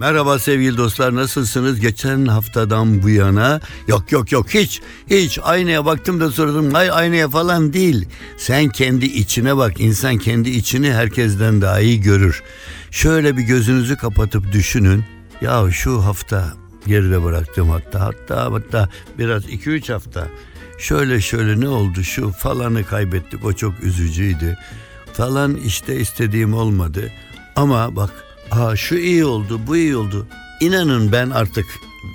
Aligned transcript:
Merhaba 0.00 0.38
sevgili 0.38 0.76
dostlar 0.76 1.14
nasılsınız? 1.14 1.80
Geçen 1.80 2.26
haftadan 2.26 3.02
bu 3.02 3.10
yana 3.10 3.60
yok 3.88 4.12
yok 4.12 4.32
yok 4.32 4.54
hiç 4.54 4.80
hiç 5.10 5.38
aynaya 5.42 5.84
baktım 5.84 6.20
da 6.20 6.30
sordum 6.30 6.74
ay 6.74 6.90
aynaya 6.90 7.28
falan 7.28 7.72
değil. 7.72 8.08
Sen 8.36 8.68
kendi 8.68 9.06
içine 9.06 9.56
bak 9.56 9.80
insan 9.80 10.18
kendi 10.18 10.50
içini 10.50 10.92
herkesten 10.92 11.62
daha 11.62 11.80
iyi 11.80 12.00
görür. 12.00 12.42
Şöyle 12.90 13.36
bir 13.36 13.42
gözünüzü 13.42 13.96
kapatıp 13.96 14.52
düşünün. 14.52 15.04
Ya 15.40 15.70
şu 15.70 16.04
hafta 16.04 16.52
geride 16.86 17.24
bıraktım 17.24 17.70
hatta 17.70 18.00
hatta 18.00 18.52
hatta 18.52 18.88
biraz 19.18 19.44
2-3 19.44 19.92
hafta 19.92 20.26
şöyle 20.78 21.20
şöyle 21.20 21.60
ne 21.60 21.68
oldu 21.68 22.02
şu 22.02 22.30
falanı 22.30 22.84
kaybettik 22.84 23.44
o 23.44 23.52
çok 23.52 23.82
üzücüydü. 23.82 24.56
Falan 25.12 25.56
işte 25.56 25.96
istediğim 26.00 26.54
olmadı 26.54 27.12
ama 27.56 27.96
bak 27.96 28.29
Aa 28.50 28.76
şu 28.76 28.94
iyi 28.96 29.24
oldu, 29.24 29.60
bu 29.66 29.76
iyi 29.76 29.96
oldu. 29.96 30.26
İnanın 30.60 31.12
ben 31.12 31.30
artık 31.30 31.66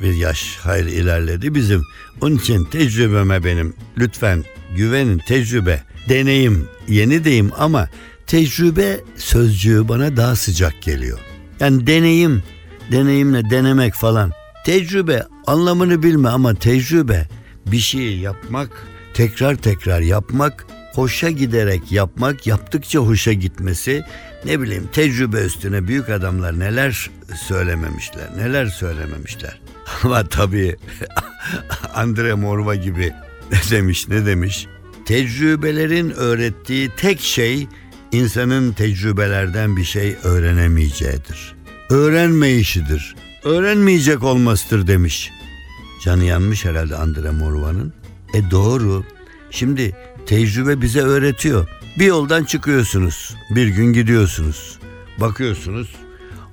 bir 0.02 0.14
yaş 0.14 0.58
hayır 0.64 0.86
ilerledi 0.86 1.56
bizim. 1.56 1.84
Onun 2.22 2.36
için 2.36 2.64
tecrübeme 2.64 3.44
benim. 3.44 3.74
Lütfen 3.98 4.44
güvenin 4.76 5.18
tecrübe. 5.28 5.84
Deneyim 6.10 6.68
yeni 6.88 7.24
deyim 7.24 7.52
ama 7.58 7.90
tecrübe 8.28 9.00
sözcüğü 9.18 9.88
bana 9.88 10.18
daha 10.18 10.36
sıcak 10.36 10.82
geliyor. 10.82 11.20
Yani 11.60 11.88
deneyim, 11.88 12.44
deneyimle 12.92 13.50
denemek 13.50 13.94
falan. 13.94 14.32
Tecrübe 14.66 15.24
anlamını 15.48 16.04
bilme 16.04 16.30
ama 16.30 16.54
tecrübe 16.54 17.28
bir 17.66 17.80
şeyi 17.80 18.20
yapmak, 18.20 18.70
tekrar 19.14 19.56
tekrar 19.56 20.02
yapmak, 20.02 20.68
hoşa 20.96 21.30
giderek 21.30 21.92
yapmak, 21.92 22.48
yaptıkça 22.48 23.00
hoşa 23.00 23.34
gitmesi, 23.34 24.04
ne 24.46 24.62
bileyim 24.62 24.90
tecrübe 24.94 25.42
üstüne 25.46 25.88
büyük 25.88 26.10
adamlar 26.10 26.60
neler 26.60 27.10
söylememişler, 27.48 28.38
neler 28.38 28.66
söylememişler. 28.66 29.62
Ama 30.04 30.30
tabii 30.30 30.76
Andre 31.94 32.34
Morva 32.34 32.76
gibi 32.76 33.14
ne 33.52 33.72
demiş, 33.72 34.08
ne 34.08 34.26
demiş? 34.26 34.68
Tecrübelerin 35.06 36.10
öğrettiği 36.10 36.90
tek 36.98 37.22
şey 37.22 37.68
insanın 38.12 38.74
tecrübelerden 38.74 39.78
bir 39.78 39.84
şey 39.84 40.16
öğrenemeyeceğidir. 40.24 41.56
Öğrenme 41.90 42.52
işidir. 42.52 43.16
Öğrenmeyecek 43.44 44.24
olmasıdır 44.24 44.88
demiş. 44.88 45.32
Canı 46.04 46.24
yanmış 46.24 46.66
herhalde 46.66 46.96
Andre 46.96 47.32
Morva'nın. 47.32 47.94
E 48.34 48.52
doğru. 48.52 49.04
Şimdi 49.52 49.96
tecrübe 50.26 50.82
bize 50.82 51.02
öğretiyor. 51.02 51.68
Bir 52.00 52.06
yoldan 52.06 52.44
çıkıyorsunuz. 52.44 53.36
Bir 53.50 53.68
gün 53.68 53.94
gidiyorsunuz. 53.94 54.80
Bakıyorsunuz. 55.18 55.96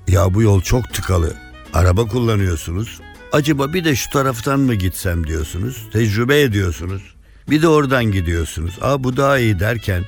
Ya 0.09 0.34
bu 0.34 0.43
yol 0.43 0.60
çok 0.60 0.94
tıkalı. 0.94 1.37
Araba 1.72 2.06
kullanıyorsunuz. 2.09 3.00
Acaba 3.32 3.72
bir 3.75 3.84
de 3.84 3.97
şu 3.97 4.11
taraftan 4.11 4.61
mı 4.61 4.75
gitsem 4.75 5.27
diyorsunuz. 5.27 5.88
Tecrübe 5.93 6.41
ediyorsunuz. 6.41 7.03
Bir 7.50 7.62
de 7.62 7.69
oradan 7.69 8.05
gidiyorsunuz. 8.05 8.78
Aa 8.82 9.05
bu 9.05 9.16
daha 9.16 9.38
iyi 9.38 9.61
derken 9.61 10.05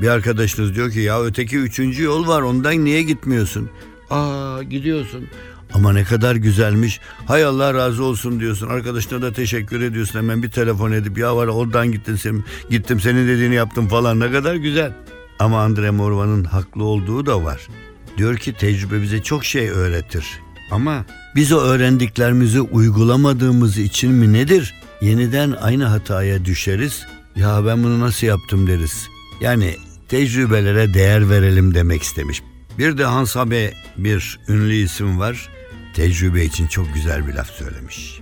bir 0.00 0.08
arkadaşınız 0.08 0.74
diyor 0.74 0.90
ki 0.90 1.00
ya 1.00 1.22
öteki 1.22 1.56
üçüncü 1.58 2.02
yol 2.02 2.26
var 2.26 2.42
ondan 2.42 2.84
niye 2.84 3.02
gitmiyorsun? 3.02 3.70
Aa 4.10 4.62
gidiyorsun. 4.62 5.28
Ama 5.72 5.92
ne 5.92 6.04
kadar 6.04 6.36
güzelmiş. 6.36 7.00
Hay 7.26 7.44
Allah 7.44 7.74
razı 7.74 8.04
olsun 8.04 8.40
diyorsun. 8.40 8.68
Arkadaşına 8.68 9.22
da 9.22 9.32
teşekkür 9.32 9.80
ediyorsun. 9.80 10.18
Hemen 10.18 10.42
bir 10.42 10.50
telefon 10.50 10.92
edip 10.92 11.18
ya 11.18 11.36
var 11.36 11.46
oradan 11.46 11.92
gittin 11.92 12.16
sen, 12.16 12.44
gittim 12.70 13.00
senin 13.00 13.28
dediğini 13.28 13.54
yaptım 13.54 13.88
falan. 13.88 14.20
Ne 14.20 14.32
kadar 14.32 14.54
güzel. 14.54 14.92
Ama 15.38 15.62
Andre 15.62 15.90
Morvan'ın 15.90 16.44
haklı 16.44 16.84
olduğu 16.84 17.26
da 17.26 17.44
var. 17.44 17.68
Diyor 18.16 18.36
ki 18.36 18.52
tecrübe 18.52 19.02
bize 19.02 19.22
çok 19.22 19.44
şey 19.44 19.68
öğretir. 19.70 20.26
Ama 20.70 21.04
biz 21.34 21.52
o 21.52 21.60
öğrendiklerimizi 21.60 22.60
uygulamadığımız 22.60 23.78
için 23.78 24.12
mi 24.12 24.32
nedir? 24.32 24.74
Yeniden 25.00 25.50
aynı 25.60 25.84
hataya 25.84 26.44
düşeriz. 26.44 27.06
Ya 27.36 27.66
ben 27.66 27.84
bunu 27.84 28.00
nasıl 28.00 28.26
yaptım 28.26 28.66
deriz. 28.66 29.08
Yani 29.40 29.76
tecrübelere 30.08 30.94
değer 30.94 31.30
verelim 31.30 31.74
demek 31.74 32.02
istemiş. 32.02 32.42
Bir 32.78 32.98
de 32.98 33.04
Hans 33.04 33.36
Habe 33.36 33.74
bir 33.96 34.40
ünlü 34.48 34.74
isim 34.74 35.18
var. 35.18 35.48
Tecrübe 35.94 36.44
için 36.44 36.66
çok 36.66 36.94
güzel 36.94 37.26
bir 37.26 37.34
laf 37.34 37.50
söylemiş. 37.50 38.20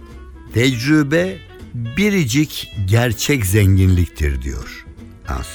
Tecrübe 0.54 1.38
biricik 1.74 2.72
gerçek 2.86 3.46
zenginliktir 3.46 4.42
diyor 4.42 4.84
Hans. 5.24 5.46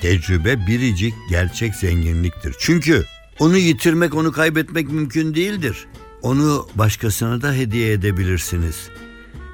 Tecrübe 0.00 0.66
biricik 0.66 1.14
gerçek 1.30 1.74
zenginliktir. 1.74 2.54
Çünkü 2.58 3.04
onu 3.38 3.56
yitirmek, 3.56 4.14
onu 4.14 4.32
kaybetmek 4.32 4.88
mümkün 4.88 5.34
değildir. 5.34 5.86
Onu 6.22 6.68
başkasına 6.74 7.42
da 7.42 7.52
hediye 7.52 7.92
edebilirsiniz. 7.92 8.88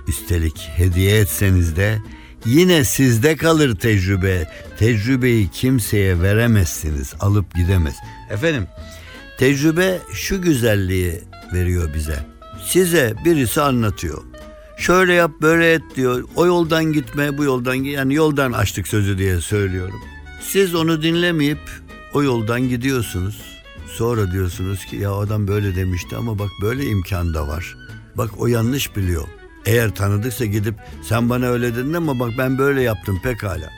Üstelik 0.09 0.59
hediye 0.77 1.21
etseniz 1.21 1.77
de 1.77 1.99
yine 2.47 2.85
sizde 2.85 3.37
kalır 3.37 3.77
tecrübe. 3.77 4.51
Tecrübeyi 4.79 5.51
kimseye 5.51 6.23
veremezsiniz, 6.23 7.15
alıp 7.21 7.55
gidemez. 7.55 7.95
Efendim, 8.31 8.67
tecrübe 9.39 9.99
şu 10.13 10.43
güzelliği 10.43 11.21
veriyor 11.53 11.95
bize. 11.95 12.19
Size 12.65 13.15
birisi 13.25 13.61
anlatıyor. 13.61 14.23
Şöyle 14.77 15.13
yap, 15.13 15.31
böyle 15.43 15.73
et 15.73 15.83
diyor. 15.97 16.25
O 16.37 16.47
yoldan 16.47 16.85
gitme, 16.85 17.39
bu 17.39 17.45
yoldan 17.45 17.75
yani 17.75 18.15
yoldan 18.15 18.53
açtık 18.53 18.89
sözü 18.89 19.19
diye 19.19 19.41
söylüyorum. 19.41 20.01
Siz 20.41 20.75
onu 20.75 21.03
dinlemeyip 21.03 21.71
o 22.13 22.23
yoldan 22.23 22.61
gidiyorsunuz. 22.61 23.59
Sonra 23.87 24.33
diyorsunuz 24.33 24.85
ki 24.85 24.97
ya 24.97 25.13
adam 25.13 25.49
böyle 25.49 25.77
demişti 25.77 26.17
ama 26.17 26.39
bak 26.39 26.51
böyle 26.63 26.85
imkan 26.87 27.35
da 27.35 27.49
var. 27.49 27.77
Bak 28.15 28.31
o 28.39 28.47
yanlış 28.47 28.97
biliyor. 28.97 29.29
Eğer 29.69 29.95
tanıdıksa 29.95 30.45
gidip 30.45 30.75
sen 31.03 31.31
bana 31.31 31.47
öyle 31.47 31.75
dedin 31.75 31.93
ama 31.93 32.21
bak 32.21 32.31
ben 32.39 32.59
böyle 32.59 32.83
yaptım 32.83 33.21
pekala. 33.23 33.71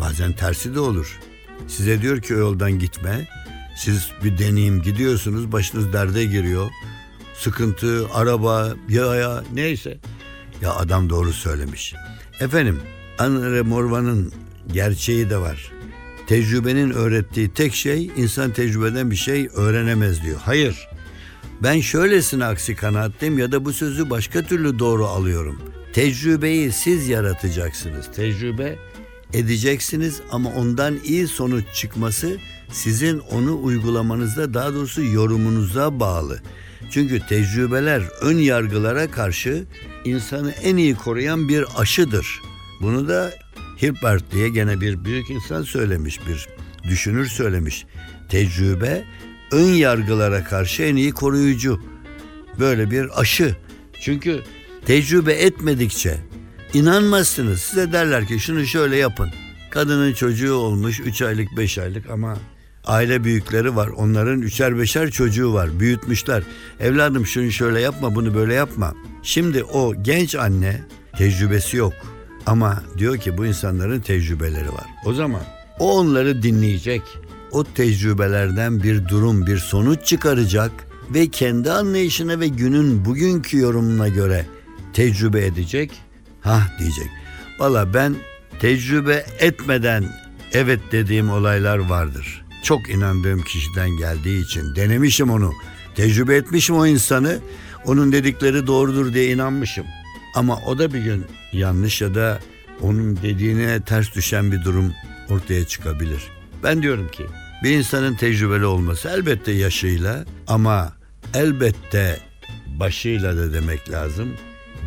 Bazen 0.00 0.32
tersi 0.32 0.74
de 0.74 0.80
olur. 0.80 1.18
Size 1.68 2.02
diyor 2.02 2.20
ki 2.22 2.34
o 2.34 2.38
yoldan 2.38 2.78
gitme. 2.78 3.28
Siz 3.76 4.10
bir 4.24 4.38
deneyim 4.38 4.82
gidiyorsunuz 4.82 5.52
başınız 5.52 5.92
derde 5.92 6.24
giriyor. 6.24 6.70
Sıkıntı, 7.34 8.06
araba, 8.14 8.68
ya 8.88 9.44
neyse. 9.54 9.98
Ya 10.62 10.74
adam 10.74 11.10
doğru 11.10 11.32
söylemiş. 11.32 11.94
Efendim 12.40 12.80
Andre 13.18 13.62
Morvan'ın 13.62 14.32
gerçeği 14.72 15.30
de 15.30 15.36
var. 15.36 15.72
Tecrübenin 16.26 16.90
öğrettiği 16.90 17.48
tek 17.48 17.74
şey 17.74 18.10
insan 18.16 18.52
tecrübeden 18.52 19.10
bir 19.10 19.16
şey 19.16 19.48
öğrenemez 19.54 20.22
diyor. 20.22 20.40
Hayır. 20.44 20.88
Ben 21.62 21.80
şöylesine 21.80 22.44
aksi 22.44 22.76
kanaatteyim 22.76 23.38
ya 23.38 23.52
da 23.52 23.64
bu 23.64 23.72
sözü 23.72 24.10
başka 24.10 24.42
türlü 24.42 24.78
doğru 24.78 25.06
alıyorum. 25.06 25.62
Tecrübeyi 25.92 26.72
siz 26.72 27.08
yaratacaksınız. 27.08 28.12
Tecrübe 28.12 28.78
edeceksiniz 29.32 30.20
ama 30.30 30.50
ondan 30.50 30.98
iyi 31.04 31.26
sonuç 31.26 31.64
çıkması 31.74 32.36
sizin 32.72 33.18
onu 33.18 33.62
uygulamanızda 33.62 34.54
daha 34.54 34.74
doğrusu 34.74 35.04
yorumunuza 35.04 36.00
bağlı. 36.00 36.42
Çünkü 36.90 37.26
tecrübeler 37.26 38.02
ön 38.20 38.38
yargılara 38.38 39.10
karşı 39.10 39.64
insanı 40.04 40.50
en 40.50 40.76
iyi 40.76 40.94
koruyan 40.94 41.48
bir 41.48 41.64
aşıdır. 41.76 42.40
Bunu 42.80 43.08
da 43.08 43.30
Hilbert 43.82 44.32
diye 44.32 44.48
gene 44.48 44.80
bir 44.80 45.04
büyük 45.04 45.30
insan 45.30 45.62
söylemiş, 45.62 46.20
bir 46.28 46.48
düşünür 46.90 47.26
söylemiş. 47.26 47.86
Tecrübe 48.28 49.04
ön 49.52 49.72
yargılara 49.72 50.44
karşı 50.44 50.82
en 50.82 50.96
iyi 50.96 51.12
koruyucu. 51.12 51.80
Böyle 52.58 52.90
bir 52.90 53.20
aşı. 53.20 53.56
Çünkü 54.00 54.40
tecrübe 54.86 55.32
etmedikçe 55.32 56.16
inanmazsınız. 56.74 57.60
Size 57.60 57.92
derler 57.92 58.26
ki 58.26 58.40
şunu 58.40 58.66
şöyle 58.66 58.96
yapın. 58.96 59.30
Kadının 59.70 60.12
çocuğu 60.12 60.54
olmuş 60.54 61.00
3 61.00 61.22
aylık 61.22 61.56
5 61.56 61.78
aylık 61.78 62.10
ama 62.10 62.36
aile 62.84 63.24
büyükleri 63.24 63.76
var. 63.76 63.88
Onların 63.88 64.42
üçer 64.42 64.78
beşer 64.78 65.10
çocuğu 65.10 65.54
var. 65.54 65.80
Büyütmüşler. 65.80 66.42
Evladım 66.80 67.26
şunu 67.26 67.50
şöyle 67.52 67.80
yapma 67.80 68.14
bunu 68.14 68.34
böyle 68.34 68.54
yapma. 68.54 68.94
Şimdi 69.22 69.64
o 69.64 70.02
genç 70.02 70.34
anne 70.34 70.80
tecrübesi 71.18 71.76
yok. 71.76 71.92
Ama 72.46 72.82
diyor 72.98 73.16
ki 73.16 73.38
bu 73.38 73.46
insanların 73.46 74.00
tecrübeleri 74.00 74.68
var. 74.68 74.86
O 75.04 75.12
zaman 75.12 75.42
o 75.78 75.98
onları 75.98 76.42
dinleyecek. 76.42 77.02
O 77.52 77.64
tecrübelerden 77.64 78.82
bir 78.82 79.08
durum, 79.08 79.46
bir 79.46 79.58
sonuç 79.58 80.04
çıkaracak 80.04 80.70
ve 81.10 81.28
kendi 81.28 81.70
anlayışına 81.70 82.40
ve 82.40 82.48
günün 82.48 83.04
bugünkü 83.04 83.58
yorumuna 83.58 84.08
göre 84.08 84.46
tecrübe 84.92 85.46
edecek. 85.46 85.90
Hah 86.40 86.78
diyecek. 86.78 87.08
Valla 87.58 87.94
ben 87.94 88.16
tecrübe 88.60 89.26
etmeden 89.38 90.04
evet 90.52 90.80
dediğim 90.92 91.30
olaylar 91.30 91.78
vardır. 91.78 92.44
Çok 92.62 92.90
inandığım 92.90 93.42
kişiden 93.42 93.90
geldiği 93.90 94.44
için 94.44 94.76
denemişim 94.76 95.30
onu. 95.30 95.52
Tecrübe 95.94 96.36
etmişim 96.36 96.76
o 96.76 96.86
insanı. 96.86 97.38
Onun 97.84 98.12
dedikleri 98.12 98.66
doğrudur 98.66 99.14
diye 99.14 99.32
inanmışım. 99.32 99.86
Ama 100.34 100.58
o 100.66 100.78
da 100.78 100.92
bir 100.92 101.00
gün 101.00 101.24
yanlış 101.52 102.00
ya 102.00 102.14
da 102.14 102.38
onun 102.80 103.16
dediğine 103.16 103.80
ters 103.80 104.14
düşen 104.14 104.52
bir 104.52 104.64
durum 104.64 104.92
ortaya 105.30 105.66
çıkabilir. 105.66 106.37
Ben 106.62 106.82
diyorum 106.82 107.08
ki 107.08 107.26
bir 107.62 107.70
insanın 107.70 108.14
tecrübeli 108.14 108.66
olması 108.66 109.08
elbette 109.08 109.52
yaşıyla 109.52 110.24
ama 110.46 110.92
elbette 111.34 112.20
başıyla 112.66 113.36
da 113.36 113.52
demek 113.52 113.90
lazım. 113.90 114.28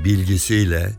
Bilgisiyle 0.06 0.92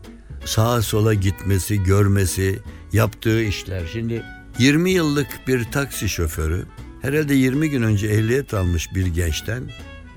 sağa 0.45 0.81
sola 0.81 1.13
gitmesi, 1.13 1.83
görmesi, 1.83 2.59
yaptığı 2.93 3.43
işler. 3.43 3.81
Şimdi 3.93 4.23
20 4.59 4.91
yıllık 4.91 5.27
bir 5.47 5.63
taksi 5.63 6.09
şoförü 6.09 6.65
herhalde 7.01 7.33
20 7.33 7.69
gün 7.69 7.81
önce 7.81 8.07
ehliyet 8.07 8.53
almış 8.53 8.95
bir 8.95 9.05
gençten 9.05 9.63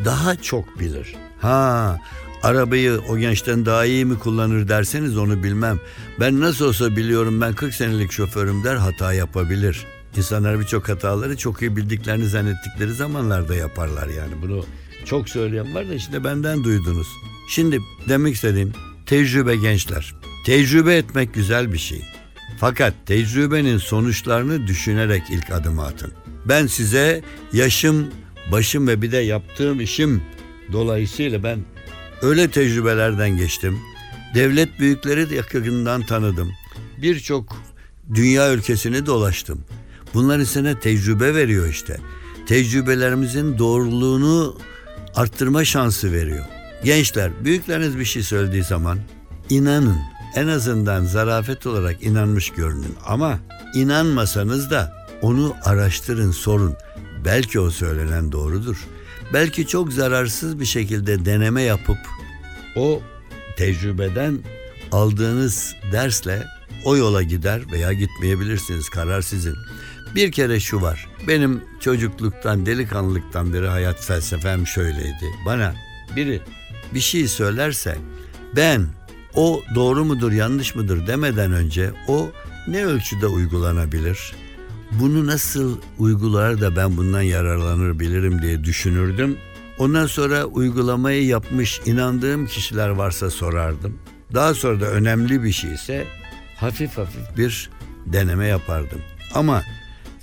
daha 0.05 0.37
çok 0.37 0.81
bilir. 0.81 1.15
Ha 1.41 1.99
arabayı 2.43 3.01
o 3.09 3.19
gençten 3.19 3.67
daha 3.67 3.85
iyi 3.85 4.05
mi 4.05 4.19
kullanır 4.19 4.69
derseniz 4.69 5.17
onu 5.19 5.43
bilmem. 5.43 5.81
Ben 6.21 6.41
nasıl 6.41 6.65
olsa 6.65 6.97
biliyorum 6.97 7.41
ben 7.41 7.53
40 7.53 7.75
senelik 7.75 8.13
şoförüm 8.13 8.65
der 8.65 8.77
hata 8.77 9.13
yapabilir. 9.13 9.87
İnsanlar 10.17 10.61
birçok 10.61 10.89
hataları 10.89 11.37
çok 11.37 11.63
iyi 11.63 11.77
bildiklerini 11.77 12.27
zannettikleri 12.27 12.93
zamanlarda 12.93 13.55
yaparlar 13.55 14.09
yani. 14.09 14.33
Bunu 14.43 14.65
çok 15.05 15.29
söyleyen 15.29 15.75
var 15.75 15.89
da 15.89 15.95
işte 15.95 16.25
benden 16.25 16.65
duydunuz. 16.65 17.07
Şimdi 17.49 17.81
demek 18.09 18.35
istediğim 18.35 18.73
tecrübe 19.07 19.57
gençler. 19.57 20.15
Tecrübe 20.47 20.97
etmek 20.97 21.35
güzel 21.35 21.73
bir 21.73 21.79
şey. 21.79 22.03
Fakat 22.59 22.95
tecrübenin 23.07 23.79
sonuçlarını 23.79 24.67
düşünerek 24.67 25.23
ilk 25.31 25.51
adımı 25.51 25.85
atın. 25.85 26.13
Ben 26.45 26.67
size 26.67 27.23
yaşım, 27.53 28.07
başım 28.53 28.89
ve 28.89 29.03
bir 29.03 29.13
de 29.13 29.17
yaptığım 29.17 29.81
işim 29.81 30.23
dolayısıyla 30.73 31.43
ben 31.43 31.59
öyle 32.23 32.51
tecrübelerden 32.51 33.37
geçtim. 33.37 33.79
Devlet 34.35 34.81
büyükleri 34.81 35.31
de 35.31 35.35
yakından 35.35 36.07
tanıdım. 36.07 36.53
Birçok 37.03 37.57
dünya 38.15 38.53
ülkesini 38.53 39.07
dolaştım. 39.07 39.65
Bunlar 40.15 40.39
insana 40.39 40.81
tecrübe 40.81 41.35
veriyor 41.35 41.69
işte. 41.69 41.97
Tecrübelerimizin 42.47 43.59
doğruluğunu 43.59 44.59
arttırma 45.15 45.65
şansı 45.65 46.13
veriyor. 46.13 46.45
Gençler, 46.85 47.31
büyükleriniz 47.45 47.99
bir 47.99 48.05
şey 48.05 48.23
söylediği 48.23 48.65
zaman 48.65 48.99
inanın. 49.51 49.99
En 50.35 50.47
azından 50.47 51.05
zarafet 51.05 51.67
olarak 51.67 52.03
inanmış 52.03 52.51
görünün. 52.51 52.95
Ama 53.07 53.39
inanmasanız 53.75 54.71
da 54.71 55.07
onu 55.23 55.55
araştırın, 55.65 56.31
sorun. 56.31 56.75
Belki 57.25 57.61
o 57.61 57.71
söylenen 57.71 58.33
doğrudur. 58.33 58.77
Belki 59.33 59.67
çok 59.67 59.93
zararsız 59.93 60.61
bir 60.61 60.65
şekilde 60.65 61.25
deneme 61.25 61.63
yapıp 61.63 61.99
o 62.77 63.03
tecrübeden 63.57 64.39
aldığınız 64.93 65.75
dersle 65.93 66.47
o 66.85 66.97
yola 66.97 67.23
gider 67.23 67.63
veya 67.73 67.93
gitmeyebilirsiniz. 67.93 68.89
Karar 68.89 69.23
sizin. 69.23 69.55
Bir 70.17 70.33
kere 70.33 70.61
şu 70.61 70.83
var. 70.83 71.09
Benim 71.29 71.61
çocukluktan, 71.81 72.67
delikanlılıktan 72.67 73.53
beri 73.53 73.69
hayat 73.69 74.05
felsefem 74.05 74.67
şöyleydi. 74.67 75.25
Bana 75.47 75.75
biri 76.17 76.41
bir 76.95 77.01
şey 77.01 77.29
söylerse 77.29 77.99
ben 78.57 78.87
o 79.35 79.63
doğru 79.75 80.05
mudur, 80.05 80.33
yanlış 80.33 80.75
mıdır 80.75 81.07
demeden 81.07 81.53
önce 81.53 81.91
o 82.09 82.31
ne 82.69 82.85
ölçüde 82.85 83.27
uygulanabilir? 83.27 84.35
Bunu 84.93 85.27
nasıl 85.27 85.79
uygular 85.99 86.61
da 86.61 86.77
ben 86.77 86.97
bundan 86.97 87.23
yararlanır 87.23 87.99
bilirim 88.01 88.43
diye 88.43 88.65
düşünürdüm. 88.65 89.37
Ondan 89.79 90.07
sonra 90.07 90.45
uygulamayı 90.45 91.27
yapmış 91.27 91.81
inandığım 91.87 92.47
kişiler 92.47 92.89
varsa 92.89 93.31
sorardım. 93.31 93.99
Daha 94.35 94.55
sonra 94.55 94.81
da 94.81 94.87
önemli 94.87 95.43
bir 95.43 95.53
şeyse 95.53 96.05
hafif 96.57 96.99
hafif 96.99 97.37
bir 97.37 97.71
deneme 98.07 98.47
yapardım. 98.47 99.01
Ama 99.35 99.63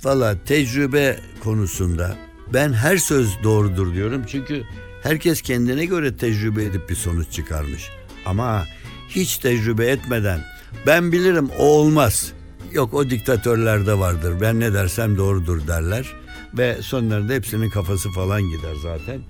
valla 0.04 0.44
tecrübe 0.44 1.20
konusunda 1.40 2.16
ben 2.52 2.72
her 2.72 2.96
söz 2.96 3.42
doğrudur 3.42 3.94
diyorum. 3.94 4.22
Çünkü 4.26 4.64
herkes 5.02 5.42
kendine 5.42 5.84
göre 5.84 6.16
tecrübe 6.16 6.64
edip 6.64 6.90
bir 6.90 6.94
sonuç 6.94 7.30
çıkarmış. 7.32 7.90
Ama 8.26 8.64
hiç 9.08 9.38
tecrübe 9.38 9.86
etmeden 9.86 10.40
ben 10.86 11.12
bilirim 11.12 11.50
o 11.58 11.64
olmaz. 11.64 12.32
Yok 12.72 12.94
o 12.94 13.10
diktatörlerde 13.10 13.98
vardır. 13.98 14.40
Ben 14.40 14.60
ne 14.60 14.74
dersem 14.74 15.16
doğrudur 15.16 15.66
derler. 15.66 16.12
Ve 16.58 16.82
sonlarında 16.82 17.32
hepsinin 17.32 17.70
kafası 17.70 18.10
falan 18.10 18.42
gider 18.42 18.74
zaten. 18.82 19.20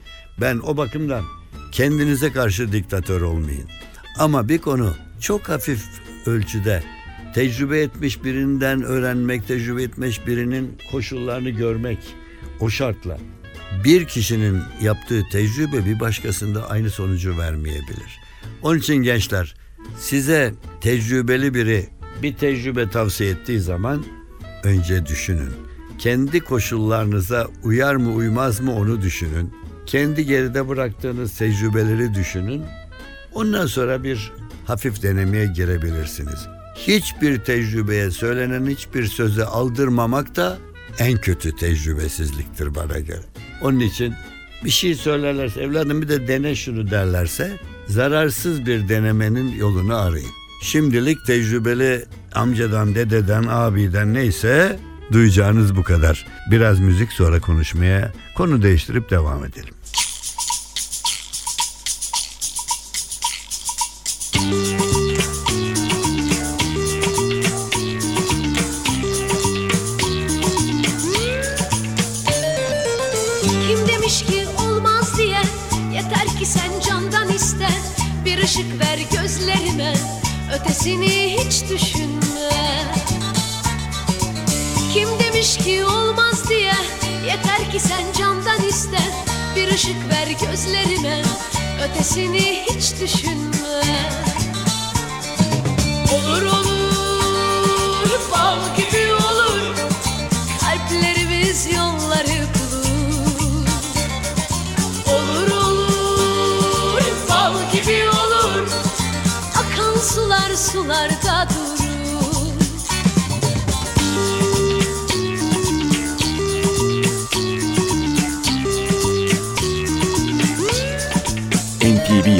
Ben 0.41 0.59
o 0.59 0.77
bakımdan 0.77 1.25
kendinize 1.73 2.33
karşı 2.33 2.73
diktatör 2.73 3.21
olmayın. 3.21 3.69
Ama 4.19 4.49
bir 4.49 4.59
konu 4.59 4.95
çok 5.21 5.49
hafif 5.49 5.85
ölçüde 6.27 6.83
tecrübe 7.35 7.81
etmiş 7.81 8.25
birinden 8.25 8.83
öğrenmek, 8.83 9.49
tecrübe 9.49 9.83
etmiş 9.83 10.27
birinin 10.27 10.79
koşullarını 10.93 11.51
görmek 11.51 11.99
o 12.61 12.71
şartla 12.71 13.19
bir 13.85 14.05
kişinin 14.05 14.61
yaptığı 14.83 15.23
tecrübe 15.33 15.85
bir 15.85 16.01
başkasında 16.01 16.71
aynı 16.71 16.91
sonucu 16.91 17.39
vermeyebilir. 17.39 18.21
Onun 18.63 18.79
için 18.79 18.95
gençler 18.95 19.55
size 19.99 20.55
tecrübeli 20.81 21.55
biri 21.55 21.89
bir 22.23 22.35
tecrübe 22.35 22.91
tavsiye 22.91 23.31
ettiği 23.31 23.61
zaman 23.61 24.05
önce 24.65 25.07
düşünün. 25.07 25.51
Kendi 25.99 26.41
koşullarınıza 26.41 27.49
uyar 27.63 27.95
mı 27.95 28.13
uymaz 28.13 28.61
mı 28.61 28.75
onu 28.75 29.03
düşünün. 29.03 29.55
Kendi 29.87 30.27
geride 30.27 30.69
bıraktığınız 30.69 31.39
tecrübeleri 31.39 32.15
düşünün. 32.15 32.63
Ondan 33.35 33.67
sonra 33.67 34.05
bir 34.05 34.33
hafif 34.67 35.03
denemeye 35.03 35.47
girebilirsiniz. 35.47 36.54
Hiçbir 36.75 37.39
tecrübeye 37.39 38.11
söylenen 38.11 38.67
hiçbir 38.67 39.07
söze 39.07 39.45
aldırmamak 39.45 40.37
da 40.37 40.59
en 40.99 41.19
kötü 41.19 41.57
tecrübesizliktir 41.57 42.75
bana 42.75 42.99
göre. 42.99 43.23
Onun 43.63 43.81
için 43.81 44.15
bir 44.65 44.71
şey 44.71 44.95
söylerlerse 44.95 45.61
evladım 45.61 46.03
bir 46.03 46.09
de 46.09 46.29
dene 46.29 46.55
şunu 46.55 46.91
derlerse 46.91 47.53
zararsız 47.87 48.67
bir 48.67 48.89
denemenin 48.89 49.57
yolunu 49.57 49.97
arayın. 49.97 50.31
Şimdilik 50.63 51.27
tecrübeli 51.27 52.05
amcadan, 52.35 52.95
dededen, 52.95 53.45
abiden 53.49 54.15
neyse 54.15 54.79
duyacağınız 55.13 55.77
bu 55.77 55.83
kadar. 55.83 56.27
Biraz 56.51 56.81
müzik 56.81 57.13
sonra 57.13 57.41
konuşmaya 57.41 58.13
konu 58.37 58.63
değiştirip 58.63 59.11
devam 59.11 59.45
edelim. 59.45 59.75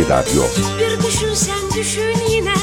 Radyo 0.09 0.43
Bir 0.79 1.03
düşün 1.07 1.35
sen 1.35 1.71
düşün 1.77 2.17
yine 2.29 2.55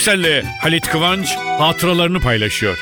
Türkcell'le 0.00 0.42
Halit 0.60 0.88
Kıvanç 0.88 1.36
hatıralarını 1.36 2.20
paylaşıyor. 2.20 2.78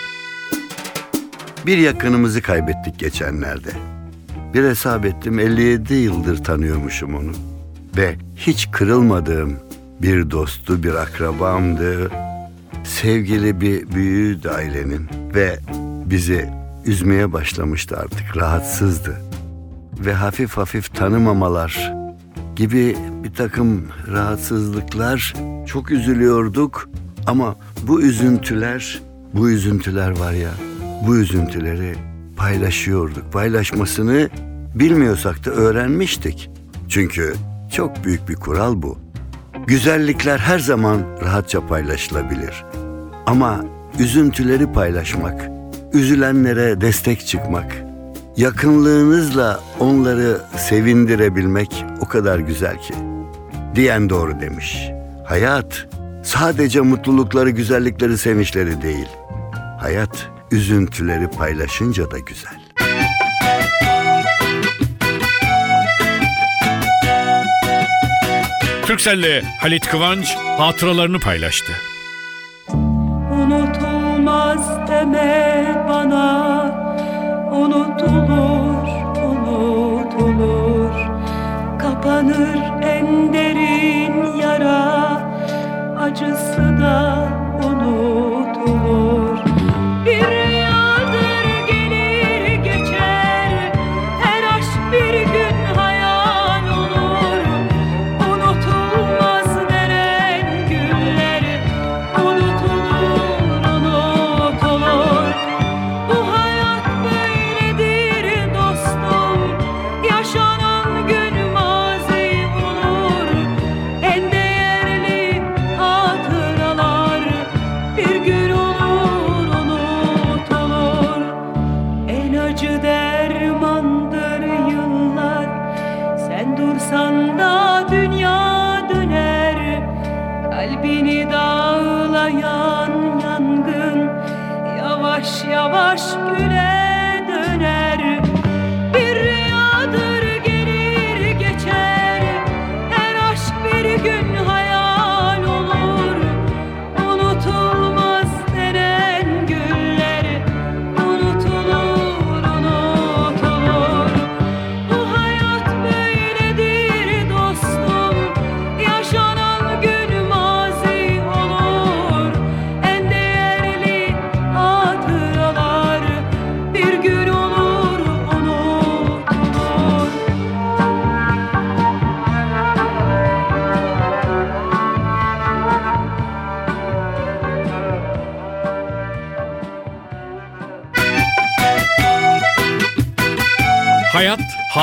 Bir 1.66 1.78
yakınımızı 1.78 2.42
kaybettik 2.42 2.98
geçenlerde. 2.98 3.70
Bir 4.54 4.64
hesap 4.64 5.04
ettim 5.04 5.38
57 5.38 5.94
yıldır 5.94 6.44
tanıyormuşum 6.44 7.14
onu. 7.14 7.32
Ve 7.96 8.16
hiç 8.36 8.70
kırılmadığım 8.70 9.56
bir 10.02 10.30
dostu, 10.30 10.82
bir 10.82 10.94
akrabamdı. 10.94 12.10
Sevgili 12.84 13.60
bir 13.60 13.90
büyüğüydü 13.90 14.48
ailenin 14.48 15.08
ve 15.34 15.58
bizi 16.06 16.50
üzmeye 16.84 17.32
başlamıştı 17.32 17.96
artık, 17.96 18.36
rahatsızdı. 18.36 19.16
Ve 19.98 20.14
hafif 20.14 20.56
hafif 20.56 20.94
tanımamalar 20.94 21.92
gibi 22.56 22.96
bir 23.24 23.34
takım 23.34 23.88
rahatsızlıklar 24.08 25.34
çok 25.66 25.90
üzülüyorduk 25.90 26.88
ama 27.28 27.56
bu 27.82 28.02
üzüntüler 28.02 29.02
bu 29.34 29.50
üzüntüler 29.50 30.18
var 30.18 30.32
ya 30.32 30.50
bu 31.06 31.16
üzüntüleri 31.16 31.94
paylaşıyorduk 32.36 33.32
paylaşmasını 33.32 34.28
bilmiyorsak 34.74 35.44
da 35.44 35.50
öğrenmiştik 35.50 36.50
çünkü 36.88 37.34
çok 37.72 38.04
büyük 38.04 38.28
bir 38.28 38.34
kural 38.34 38.82
bu 38.82 38.98
güzellikler 39.66 40.38
her 40.38 40.58
zaman 40.58 41.00
rahatça 41.22 41.66
paylaşılabilir 41.66 42.64
ama 43.26 43.64
üzüntüleri 43.98 44.72
paylaşmak 44.72 45.50
üzülenlere 45.92 46.80
destek 46.80 47.26
çıkmak 47.26 47.76
yakınlığınızla 48.36 49.60
onları 49.80 50.40
sevindirebilmek 50.56 51.84
o 52.00 52.08
kadar 52.08 52.38
güzel 52.38 52.78
ki. 52.78 52.94
Diyen 53.74 54.10
doğru 54.10 54.40
demiş. 54.40 54.90
Hayat 55.24 55.88
sadece 56.38 56.80
mutlulukları, 56.80 57.50
güzellikleri, 57.50 58.18
sevinçleri 58.18 58.82
değil. 58.82 59.08
Hayat 59.80 60.30
üzüntüleri 60.50 61.28
paylaşınca 61.28 62.10
da 62.10 62.18
güzel. 62.18 62.58
Türkcell'le 68.82 69.42
Halit 69.60 69.86
Kıvanç 69.86 70.34
hatıralarını 70.58 71.20
paylaştı. 71.20 71.72
Unutulmaz 73.32 74.88
deme 74.88 75.86
bana 75.88 76.28
Unutulur, 77.52 78.88
unutulur 79.24 80.92
Kapanır 81.78 82.82
en 82.82 83.32
derin 83.32 84.36
yara 84.40 85.07
Acısı 86.08 86.78
da 86.80 87.28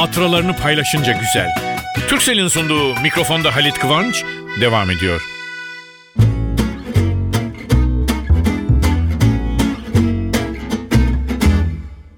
hatıralarını 0.05 0.55
paylaşınca 0.55 1.13
güzel. 1.13 1.49
Türkcell'in 2.07 2.47
sunduğu 2.47 3.01
mikrofonda 3.01 3.55
Halit 3.55 3.79
Kıvanç 3.79 4.23
devam 4.61 4.91
ediyor. 4.91 5.21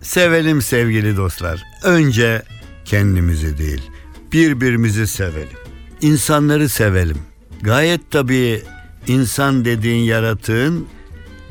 Sevelim 0.02 0.62
sevgili 0.62 1.18
dostlar. 1.18 1.64
Önce 1.84 2.42
kendimizi 2.86 3.58
değil, 3.58 3.82
birbirimizi 4.32 5.08
sevelim. 5.08 5.58
İnsanları 6.02 6.70
sevelim. 6.70 7.18
Gayet 7.62 8.12
tabii 8.12 8.64
insan 9.08 9.66
dediğin 9.66 10.04
yaratığın 10.04 10.88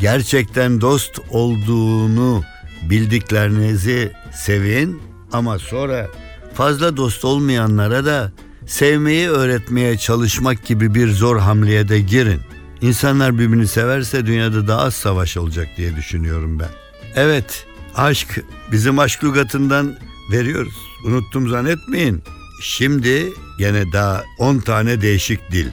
gerçekten 0.01 0.81
dost 0.81 1.21
olduğunu 1.31 2.43
bildiklerinizi 2.83 4.13
sevin 4.35 5.03
ama 5.33 5.59
sonra 5.59 6.09
fazla 6.57 6.97
dost 6.97 7.25
olmayanlara 7.25 8.05
da 8.05 8.33
sevmeyi 8.67 9.29
öğretmeye 9.29 9.99
çalışmak 9.99 10.67
gibi 10.67 10.95
bir 10.95 11.11
zor 11.11 11.39
hamleye 11.39 11.89
de 11.89 12.01
girin. 12.01 12.41
İnsanlar 12.81 13.39
birbirini 13.39 13.69
severse 13.69 14.27
dünyada 14.27 14.69
daha 14.69 14.81
az 14.81 14.95
savaş 14.95 15.37
olacak 15.37 15.69
diye 15.77 15.97
düşünüyorum 15.97 16.59
ben. 16.59 16.69
Evet, 17.15 17.67
aşk 17.97 18.45
bizim 18.73 18.99
aşk 18.99 19.25
lügatından 19.25 19.97
veriyoruz. 20.33 20.75
Unuttum 21.07 21.49
zannetmeyin. 21.49 22.23
Şimdi 22.63 23.33
gene 23.59 23.93
daha 23.93 24.23
10 24.39 24.59
tane 24.59 25.01
değişik 25.01 25.53
dil. 25.53 25.67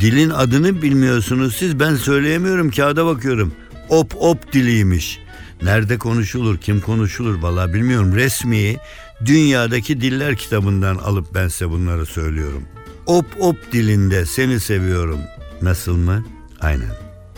Dilin 0.00 0.30
adını 0.30 0.82
bilmiyorsunuz 0.82 1.56
siz 1.56 1.80
ben 1.80 1.94
söyleyemiyorum 1.94 2.70
kağıda 2.70 3.06
bakıyorum. 3.06 3.52
op 3.88 4.12
op 4.16 4.52
diliymiş. 4.52 5.18
Nerede 5.62 5.98
konuşulur, 5.98 6.58
kim 6.58 6.80
konuşulur 6.80 7.42
valla 7.42 7.74
bilmiyorum. 7.74 8.14
Resmi 8.14 8.76
dünyadaki 9.24 10.00
diller 10.00 10.36
kitabından 10.36 10.96
alıp 10.96 11.34
ben 11.34 11.48
size 11.48 11.70
bunları 11.70 12.06
söylüyorum. 12.06 12.62
Op 13.06 13.26
op 13.38 13.72
dilinde 13.72 14.26
seni 14.26 14.60
seviyorum. 14.60 15.18
Nasıl 15.62 15.96
mı? 15.96 16.24
Aynen. 16.60 16.90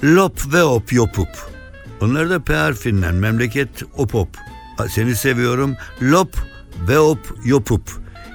Lop 0.05 0.53
ve 0.53 0.63
op 0.63 0.93
yopup. 0.93 1.29
Onlar 2.01 2.31
da 2.31 2.41
P 2.41 2.55
harfinden 2.55 3.15
memleket 3.15 3.69
op 3.97 4.15
op. 4.15 4.29
Seni 4.89 5.17
seviyorum. 5.17 5.75
Lop 6.03 6.37
ve 6.89 6.99
op 6.99 7.35
yopup. 7.45 7.83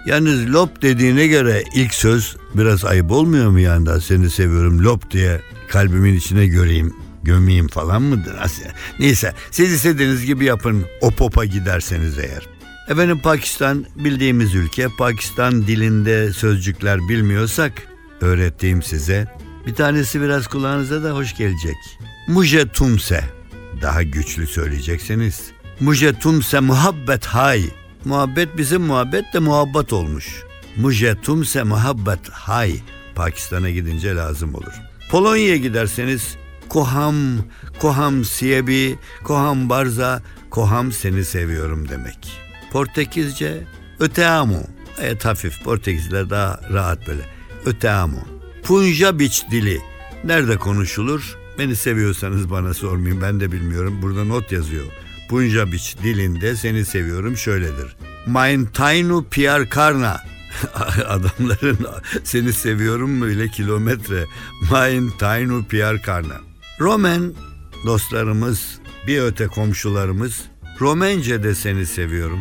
Yalnız 0.06 0.54
lop 0.54 0.82
dediğine 0.82 1.28
göre 1.28 1.64
ilk 1.76 1.94
söz 1.94 2.38
biraz 2.54 2.86
ayıp 2.86 3.12
olmuyor 3.12 3.50
mu 3.50 3.60
yani 3.60 4.02
seni 4.02 4.30
seviyorum 4.30 4.84
lop 4.84 5.12
diye 5.12 5.42
kalbimin 5.70 6.14
içine 6.14 6.48
göreyim 6.48 6.94
gömeyim 7.24 7.68
falan 7.68 8.02
mıdır? 8.02 8.36
Neyse 9.00 9.34
siz 9.52 9.74
istediğiniz 9.74 10.26
gibi 10.26 10.46
yapın 10.46 10.86
o 11.02 11.12
popa 11.12 11.46
giderseniz 11.46 12.20
eğer. 12.20 12.55
Efendim 12.88 13.20
Pakistan 13.20 13.86
bildiğimiz 13.96 14.56
ülke. 14.56 14.88
Pakistan 14.98 15.68
dilinde 15.68 16.34
sözcükler 16.34 17.00
bilmiyorsak 17.00 17.74
öğrettiğim 18.22 18.84
size. 18.84 19.28
Bir 19.68 19.76
tanesi 19.76 20.22
biraz 20.22 20.48
kulağınıza 20.48 21.04
da 21.04 21.12
hoş 21.12 21.38
gelecek. 21.38 21.76
Muje 22.28 22.68
tumse. 22.68 23.24
Daha 23.82 24.04
güçlü 24.04 24.48
söyleyeceksiniz. 24.48 25.52
Muje 25.80 26.20
tumse 26.20 26.60
muhabbet 26.60 27.26
hay. 27.26 27.64
Muhabbet 28.06 28.58
bizim 28.58 28.82
muhabbet 28.82 29.34
de 29.34 29.40
muhabbet 29.40 29.94
olmuş. 29.94 30.44
Muje 30.78 31.22
tumse 31.22 31.64
muhabbet 31.64 32.30
hay. 32.30 32.80
Pakistan'a 33.16 33.70
gidince 33.70 34.16
lazım 34.16 34.56
olur. 34.56 34.74
Polonya'ya 35.10 35.58
giderseniz 35.58 36.36
Koham, 36.70 37.16
Koham 37.80 38.26
Siebi, 38.26 38.96
Koham 39.24 39.70
Barza, 39.70 40.22
Koham 40.50 40.92
seni 40.92 41.26
seviyorum 41.26 41.90
demek. 41.90 42.45
Portekizce 42.76 43.64
Öteamo. 44.00 44.64
Evet 45.00 45.26
hafif 45.26 45.64
Portekizler 45.64 46.30
daha 46.30 46.60
rahat 46.74 47.08
böyle. 47.08 47.22
Öteamo. 47.66 48.18
Punjabiç 48.64 49.46
dili. 49.52 49.82
Nerede 50.24 50.58
konuşulur? 50.58 51.38
Beni 51.60 51.76
seviyorsanız 51.76 52.50
bana 52.50 52.74
sormayın 52.74 53.22
ben 53.22 53.40
de 53.40 53.52
bilmiyorum. 53.52 54.00
Burada 54.02 54.24
not 54.24 54.52
yazıyor. 54.52 54.86
Punjabiç 55.30 55.98
dilinde 56.04 56.56
seni 56.56 56.86
seviyorum 56.86 57.38
şöyledir. 57.38 57.96
Mein 58.26 58.66
Tainu 58.66 59.26
Piar 59.32 59.70
Karna. 59.70 60.22
Adamların 61.08 61.80
seni 62.24 62.54
seviyorum 62.54 63.22
böyle 63.22 63.48
kilometre. 63.48 64.26
Mein 64.72 65.10
Tainu 65.20 65.66
Piar 65.66 66.02
Karna. 66.02 66.36
Romen 66.80 67.34
dostlarımız, 67.86 68.80
bir 69.08 69.22
öte 69.22 69.48
komşularımız. 69.48 70.42
Romence 70.80 71.44
de 71.44 71.56
seni 71.56 71.86
seviyorum. 71.86 72.40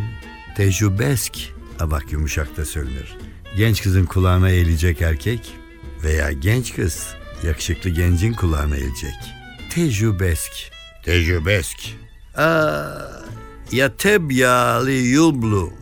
Tecrübesk. 0.56 1.32
Ha 1.78 1.90
bak 1.90 2.12
yumuşak 2.12 2.56
da 2.56 2.64
söylenir. 2.64 3.16
Genç 3.56 3.82
kızın 3.82 4.04
kulağına 4.04 4.50
eğilecek 4.50 5.02
erkek 5.02 5.54
veya 6.02 6.32
genç 6.32 6.74
kız 6.74 7.14
yakışıklı 7.46 7.90
gencin 7.90 8.32
kulağına 8.32 8.76
eğilecek. 8.76 9.14
Tecrübesk. 9.70 10.52
Tecrübesk. 11.04 11.78
Aa, 12.36 12.84
ya 13.72 13.96
teb 13.96 14.30
ya 14.30 14.84
liyublu. 14.84 15.72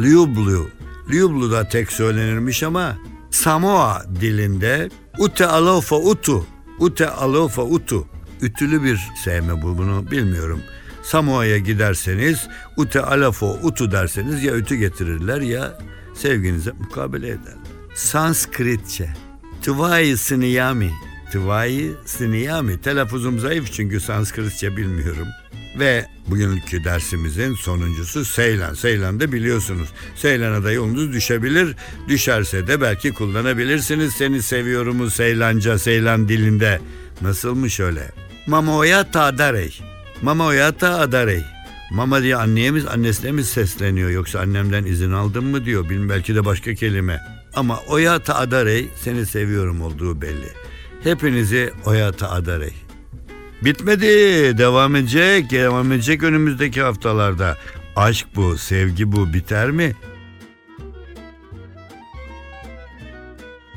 Liyublu. 0.00 0.70
Liyublu 1.10 1.52
da 1.52 1.68
tek 1.68 1.92
söylenirmiş 1.92 2.62
ama 2.62 2.98
Samoa 3.30 4.02
dilinde 4.20 4.88
ute 5.18 5.46
alofa 5.46 5.96
utu. 5.96 6.46
Ute 6.78 7.10
alofa 7.10 7.62
utu. 7.62 8.06
Ütülü 8.42 8.82
bir 8.82 9.00
sevme 9.24 9.62
bu 9.62 9.78
bunu 9.78 10.10
bilmiyorum. 10.10 10.60
Samoa'ya 11.10 11.58
giderseniz 11.58 12.48
ute 12.76 13.00
alafo 13.00 13.58
utu 13.62 13.92
derseniz 13.92 14.44
ya 14.44 14.56
ütü 14.56 14.76
getirirler 14.76 15.40
ya 15.40 15.78
sevginize 16.14 16.72
mukabele 16.72 17.28
ederler. 17.28 17.54
Sanskritçe. 17.94 19.08
Tıvayı 19.62 20.18
sıniyami. 20.18 20.90
Tıvayı 21.32 21.94
sıniyami. 22.04 22.80
Telaffuzum 22.80 23.38
zayıf 23.38 23.72
çünkü 23.72 24.00
Sanskritçe 24.00 24.76
bilmiyorum. 24.76 25.28
Ve 25.78 26.06
bugünkü 26.26 26.84
dersimizin 26.84 27.54
sonuncusu 27.54 28.24
Seylan. 28.24 28.74
Seylan'da 28.74 29.32
biliyorsunuz. 29.32 29.88
Seylan'a 30.16 30.64
da 30.64 30.72
yolunuz 30.72 31.12
düşebilir. 31.12 31.76
Düşerse 32.08 32.66
de 32.66 32.80
belki 32.80 33.12
kullanabilirsiniz. 33.12 34.12
Seni 34.12 34.42
seviyorumu 34.42 35.10
Seylanca, 35.10 35.78
Seylan 35.78 36.28
dilinde. 36.28 36.80
Nasılmış 37.20 37.80
öyle? 37.80 38.10
Mamoyata 38.46 39.38
adarey. 40.18 40.22
Mamoyata 40.22 40.98
adarey. 40.98 41.44
Mama 41.90 42.22
diye 42.22 42.36
anneye 42.36 42.70
mi, 42.70 42.82
annesine 42.88 43.32
mi 43.32 43.44
sesleniyor 43.44 44.10
yoksa 44.10 44.40
annemden 44.40 44.84
izin 44.84 45.12
aldın 45.12 45.44
mı 45.44 45.64
diyor. 45.64 45.88
Bilmem 45.88 46.08
belki 46.08 46.34
de 46.34 46.44
başka 46.44 46.74
kelime. 46.74 47.20
Ama 47.54 47.80
oyata 47.88 48.34
adarey 48.34 48.88
seni 48.96 49.26
seviyorum 49.26 49.80
olduğu 49.80 50.22
belli. 50.22 50.48
Hepinizi 51.04 51.72
oyata 51.84 52.30
adarey. 52.30 52.74
Bitmedi. 53.64 54.06
Devam 54.58 54.96
edecek. 54.96 55.50
Devam 55.50 55.92
edecek 55.92 56.22
önümüzdeki 56.22 56.82
haftalarda. 56.82 57.56
Aşk 57.96 58.26
bu, 58.36 58.58
sevgi 58.58 59.12
bu 59.12 59.32
biter 59.32 59.70
mi? 59.70 59.94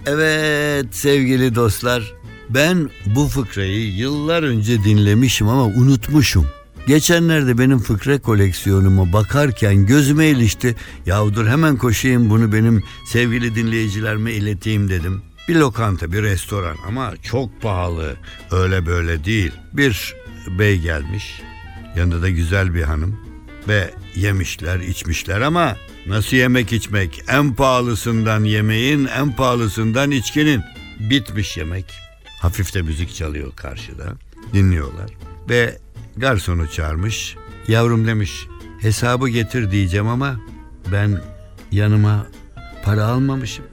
Evet 0.06 0.96
sevgili 0.96 1.56
dostlar. 1.56 2.21
Ben 2.54 2.90
bu 3.06 3.28
fıkrayı 3.28 3.92
yıllar 3.92 4.44
önce 4.44 4.84
dinlemişim 4.84 5.48
ama 5.48 5.66
unutmuşum. 5.66 6.48
Geçenlerde 6.88 7.58
benim 7.58 7.80
fıkra 7.80 8.22
koleksiyonuma 8.22 9.14
bakarken 9.14 9.86
gözüme 9.86 10.28
ilişti. 10.28 10.76
Yahu 11.06 11.34
dur 11.34 11.48
hemen 11.48 11.78
koşayım 11.78 12.30
bunu 12.30 12.54
benim 12.54 12.84
sevgili 13.06 13.56
dinleyicilerime 13.56 14.32
ileteyim 14.32 14.90
dedim. 14.90 15.22
Bir 15.48 15.56
lokanta, 15.56 16.12
bir 16.12 16.24
restoran 16.24 16.78
ama 16.88 17.14
çok 17.24 17.62
pahalı. 17.62 18.16
Öyle 18.52 18.86
böyle 18.86 19.26
değil. 19.26 19.52
Bir 19.74 20.16
bey 20.60 20.80
gelmiş. 20.80 21.42
Yanında 21.98 22.22
da 22.22 22.30
güzel 22.30 22.74
bir 22.74 22.84
hanım. 22.84 23.20
Ve 23.68 23.94
yemişler, 24.16 24.80
içmişler 24.80 25.42
ama 25.42 25.78
nasıl 26.08 26.38
yemek 26.38 26.74
içmek? 26.74 27.24
En 27.28 27.54
pahalısından 27.54 28.44
yemeğin, 28.44 29.06
en 29.06 29.36
pahalısından 29.36 30.12
içkinin. 30.12 30.62
Bitmiş 31.00 31.58
yemek. 31.58 32.11
Hafif 32.42 32.74
de 32.74 32.82
müzik 32.82 33.16
çalıyor 33.16 33.52
karşıda. 33.56 34.14
Dinliyorlar. 34.54 35.10
Ve 35.50 35.78
garsonu 36.18 36.68
çağırmış. 36.68 37.36
Yavrum 37.68 38.08
demiş 38.08 38.48
hesabı 38.80 39.30
getir 39.30 39.72
diyeceğim 39.72 40.08
ama 40.08 40.40
ben 40.92 41.22
yanıma 41.72 42.28
para 42.84 43.06
almamışım. 43.06 43.66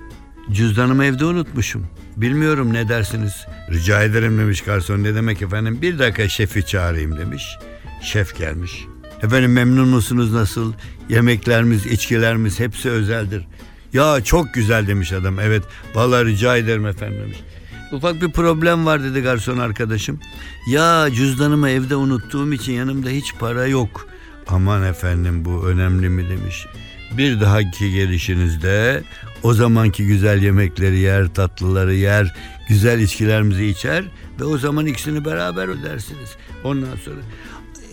Cüzdanımı 0.52 1.04
evde 1.04 1.24
unutmuşum. 1.24 1.86
Bilmiyorum 2.16 2.72
ne 2.72 2.88
dersiniz. 2.88 3.46
Rica 3.70 4.02
ederim 4.02 4.38
demiş 4.38 4.60
garson. 4.60 5.02
Ne 5.02 5.14
demek 5.14 5.42
efendim? 5.42 5.82
Bir 5.82 5.98
dakika 5.98 6.28
şefi 6.28 6.66
çağırayım 6.66 7.18
demiş. 7.18 7.44
Şef 8.02 8.36
gelmiş. 8.36 8.86
Efendim 9.22 9.52
memnun 9.52 9.88
musunuz 9.88 10.32
nasıl? 10.32 10.72
Yemeklerimiz, 11.08 11.86
içkilerimiz 11.86 12.60
hepsi 12.60 12.90
özeldir. 12.90 13.46
Ya 13.92 14.24
çok 14.24 14.54
güzel 14.54 14.86
demiş 14.86 15.12
adam. 15.12 15.40
Evet 15.40 15.62
vallahi 15.94 16.24
rica 16.24 16.56
ederim 16.56 16.86
efendim 16.86 17.20
demiş. 17.20 17.38
Ufak 17.92 18.22
bir 18.22 18.30
problem 18.30 18.86
var 18.86 19.02
dedi 19.02 19.20
garson 19.20 19.58
arkadaşım. 19.58 20.20
Ya 20.68 21.08
cüzdanımı 21.14 21.70
evde 21.70 21.96
unuttuğum 21.96 22.52
için 22.52 22.72
yanımda 22.72 23.08
hiç 23.08 23.34
para 23.34 23.66
yok. 23.66 24.08
Aman 24.48 24.82
efendim 24.82 25.44
bu 25.44 25.66
önemli 25.66 26.08
mi 26.08 26.28
demiş. 26.28 26.66
Bir 27.16 27.40
dahaki 27.40 27.92
gelişinizde 27.92 29.02
o 29.42 29.54
zamanki 29.54 30.06
güzel 30.06 30.42
yemekleri 30.42 30.98
yer, 30.98 31.34
tatlıları 31.34 31.94
yer, 31.94 32.34
güzel 32.68 33.00
içkilerimizi 33.00 33.66
içer 33.66 34.04
ve 34.40 34.44
o 34.44 34.58
zaman 34.58 34.86
ikisini 34.86 35.24
beraber 35.24 35.68
ödersiniz. 35.68 36.36
Ondan 36.64 36.96
sonra 37.04 37.20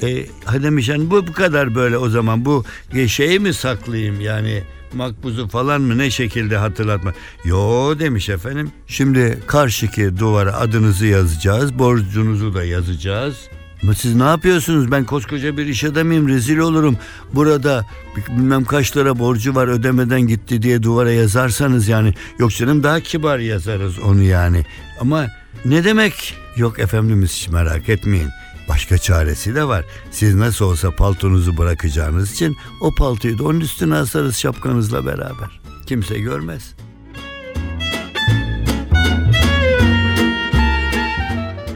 e, 0.04 0.26
demiş 0.46 0.90
bu 1.12 1.28
bu 1.28 1.34
kadar 1.34 1.76
böyle 1.76 1.98
o 1.98 2.10
zaman 2.10 2.46
bu 2.46 2.64
şeyi 3.08 3.40
mi 3.40 3.54
saklayayım 3.54 4.22
yani 4.22 4.64
makbuzu 4.94 5.48
falan 5.48 5.82
mı 5.82 5.98
ne 5.98 6.12
şekilde 6.12 6.58
hatırlatma. 6.58 7.14
Yo 7.46 8.00
demiş 8.00 8.30
efendim. 8.30 8.72
Şimdi 8.88 9.40
karşıki 9.48 10.18
duvara 10.18 10.54
adınızı 10.54 11.06
yazacağız. 11.06 11.80
Borcunuzu 11.80 12.54
da 12.54 12.64
yazacağız. 12.64 13.36
Ama 13.84 13.94
siz 13.94 14.16
ne 14.16 14.24
yapıyorsunuz? 14.24 14.92
Ben 14.92 15.04
koskoca 15.04 15.58
bir 15.58 15.66
iş 15.66 15.84
adamıyım 15.84 16.28
rezil 16.28 16.58
olurum. 16.58 16.98
Burada 17.34 17.86
bilmem 18.28 18.66
kaç 18.66 18.98
lira 18.98 19.20
borcu 19.20 19.56
var 19.56 19.68
ödemeden 19.68 20.22
gitti 20.22 20.62
diye 20.62 20.84
duvara 20.84 21.12
yazarsanız 21.12 21.88
yani. 21.88 22.14
Yok 22.40 22.52
canım 22.52 22.84
daha 22.84 23.00
kibar 23.00 23.40
yazarız 23.40 24.00
onu 24.00 24.24
yani. 24.24 24.66
Ama 25.00 25.28
ne 25.66 25.84
demek? 25.84 26.38
Yok 26.58 26.80
efendimiz 26.80 27.32
hiç 27.32 27.50
merak 27.50 27.90
etmeyin. 27.90 28.30
Başka 28.70 28.98
çaresi 28.98 29.56
de 29.56 29.68
var. 29.68 29.86
Siz 30.12 30.36
nasıl 30.36 30.66
olsa 30.66 30.92
paltonuzu 30.92 31.58
bırakacağınız 31.58 32.34
için 32.34 32.58
o 32.82 32.96
paltoyu 32.96 33.38
da 33.38 33.44
onun 33.44 33.60
üstüne 33.60 33.96
asarız 33.96 34.38
şapkanızla 34.38 35.06
beraber. 35.06 35.60
Kimse 35.86 36.20
görmez. 36.20 36.76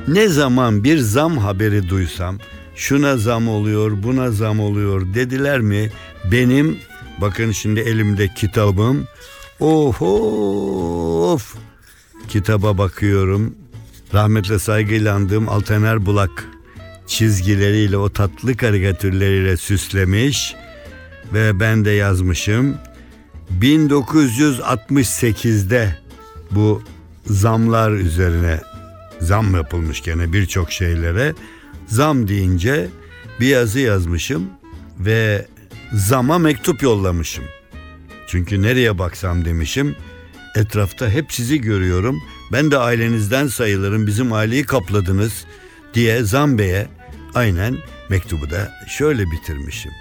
Ne 0.07 0.27
zaman 0.27 0.83
bir 0.83 0.97
zam 0.97 1.37
haberi 1.37 1.89
duysam 1.89 2.37
şuna 2.75 3.17
zam 3.17 3.47
oluyor 3.47 4.03
buna 4.03 4.31
zam 4.31 4.59
oluyor 4.59 5.13
dediler 5.13 5.59
mi 5.59 5.91
benim 6.31 6.77
bakın 7.21 7.51
şimdi 7.51 7.79
elimde 7.79 8.33
kitabım 8.33 9.07
of 9.59 10.01
of 10.01 11.55
kitaba 12.27 12.77
bakıyorum 12.77 13.55
rahmetle 14.13 14.59
saygıyla 14.59 15.15
andığım 15.15 15.49
Altener 15.49 16.05
Bulak 16.05 16.45
çizgileriyle 17.09 17.97
o 17.97 18.09
tatlı 18.09 18.57
karikatürleriyle 18.57 19.57
süslemiş 19.57 20.55
ve 21.33 21.59
ben 21.59 21.85
de 21.85 21.91
yazmışım 21.91 22.77
1968'de 23.61 25.97
bu 26.51 26.83
zamlar 27.25 27.91
üzerine 27.91 28.61
zam 29.19 29.55
yapılmış 29.55 30.01
gene 30.01 30.33
birçok 30.33 30.71
şeylere. 30.71 31.33
Zam 31.87 32.27
deyince 32.27 32.87
bir 33.39 33.47
yazı 33.47 33.79
yazmışım 33.79 34.49
ve 34.99 35.45
zama 35.93 36.37
mektup 36.37 36.83
yollamışım. 36.83 37.43
Çünkü 38.27 38.61
nereye 38.61 38.99
baksam 38.99 39.45
demişim. 39.45 39.95
Etrafta 40.55 41.09
hep 41.09 41.33
sizi 41.33 41.61
görüyorum. 41.61 42.21
Ben 42.51 42.71
de 42.71 42.77
ailenizden 42.77 43.47
sayılırım. 43.47 44.07
Bizim 44.07 44.33
aileyi 44.33 44.63
kapladınız 44.63 45.45
diye 45.93 46.23
Zam 46.23 46.57
Bey'e 46.57 46.87
aynen 47.35 47.77
mektubu 48.09 48.49
da 48.49 48.71
şöyle 48.87 49.31
bitirmişim. 49.31 49.91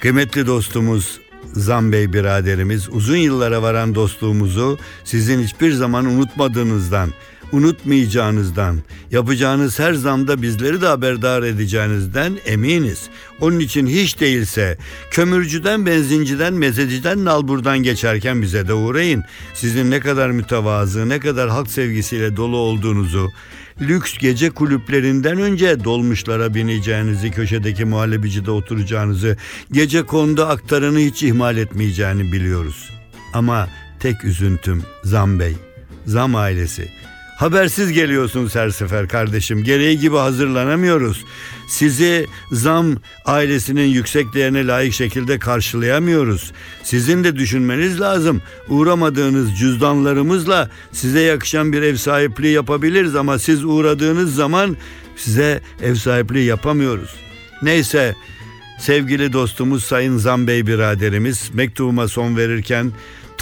Kıymetli 0.00 0.46
dostumuz 0.46 1.20
Zam 1.52 1.92
Bey 1.92 2.12
biraderimiz 2.12 2.88
uzun 2.88 3.16
yıllara 3.16 3.62
varan 3.62 3.94
dostluğumuzu 3.94 4.78
sizin 5.04 5.42
hiçbir 5.42 5.72
zaman 5.72 6.04
unutmadığınızdan, 6.04 7.10
unutmayacağınızdan, 7.52 8.78
yapacağınız 9.10 9.78
her 9.78 9.92
zamda 9.92 10.42
bizleri 10.42 10.80
de 10.80 10.86
haberdar 10.86 11.42
edeceğinizden 11.42 12.38
eminiz. 12.46 13.08
Onun 13.40 13.58
için 13.58 13.86
hiç 13.86 14.20
değilse 14.20 14.78
kömürcüden, 15.10 15.86
benzinciden, 15.86 16.54
mezeciden, 16.54 17.24
nalburdan 17.24 17.78
geçerken 17.78 18.42
bize 18.42 18.68
de 18.68 18.74
uğrayın. 18.74 19.24
Sizin 19.54 19.90
ne 19.90 20.00
kadar 20.00 20.30
mütevazı, 20.30 21.08
ne 21.08 21.20
kadar 21.20 21.50
halk 21.50 21.68
sevgisiyle 21.68 22.36
dolu 22.36 22.56
olduğunuzu, 22.56 23.32
lüks 23.80 24.18
gece 24.18 24.50
kulüplerinden 24.50 25.38
önce 25.38 25.84
dolmuşlara 25.84 26.54
bineceğinizi, 26.54 27.30
köşedeki 27.30 27.84
muhallebicide 27.84 28.50
oturacağınızı, 28.50 29.36
gece 29.72 30.02
konuda 30.02 30.48
aktarını 30.48 30.98
hiç 30.98 31.22
ihmal 31.22 31.56
etmeyeceğini 31.56 32.32
biliyoruz. 32.32 32.90
Ama 33.34 33.68
tek 34.00 34.24
üzüntüm 34.24 34.82
Zam 35.04 35.40
Bey, 35.40 35.56
Zam 36.06 36.34
ailesi. 36.34 36.88
Habersiz 37.42 37.92
geliyorsunuz 37.92 38.54
her 38.54 38.70
sefer 38.70 39.08
kardeşim. 39.08 39.64
Gereği 39.64 39.98
gibi 39.98 40.16
hazırlanamıyoruz. 40.16 41.24
Sizi 41.68 42.26
zam 42.52 42.96
ailesinin 43.24 43.86
yüksek 43.86 44.34
değerine 44.34 44.66
layık 44.66 44.94
şekilde 44.94 45.38
karşılayamıyoruz. 45.38 46.52
Sizin 46.82 47.24
de 47.24 47.36
düşünmeniz 47.36 48.00
lazım. 48.00 48.42
Uğramadığınız 48.68 49.58
cüzdanlarımızla 49.58 50.70
size 50.92 51.20
yakışan 51.20 51.72
bir 51.72 51.82
ev 51.82 51.96
sahipliği 51.96 52.52
yapabiliriz 52.52 53.16
ama 53.16 53.38
siz 53.38 53.64
uğradığınız 53.64 54.34
zaman 54.34 54.76
size 55.16 55.60
ev 55.82 55.94
sahipliği 55.94 56.44
yapamıyoruz. 56.44 57.10
Neyse 57.62 58.14
sevgili 58.80 59.32
dostumuz 59.32 59.84
Sayın 59.84 60.16
Zam 60.16 60.46
Bey 60.46 60.66
biraderimiz 60.66 61.50
mektubuma 61.54 62.08
son 62.08 62.36
verirken 62.36 62.92